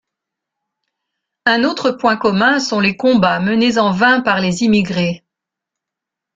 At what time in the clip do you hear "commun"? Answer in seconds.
2.17-2.59